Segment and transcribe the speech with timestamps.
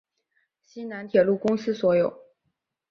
[0.63, 2.21] 西南铁路公司所有。